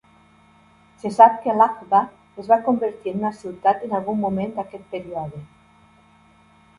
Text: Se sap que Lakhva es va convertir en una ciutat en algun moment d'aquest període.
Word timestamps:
Se 1.01 1.09
sap 1.17 1.35
que 1.43 1.53
Lakhva 1.57 1.99
es 2.43 2.49
va 2.51 2.57
convertir 2.69 3.13
en 3.15 3.19
una 3.23 3.31
ciutat 3.41 3.85
en 3.89 3.93
algun 3.99 4.17
moment 4.23 4.57
d'aquest 4.57 4.89
període. 4.97 5.43